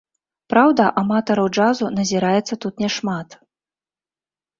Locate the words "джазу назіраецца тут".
1.55-2.73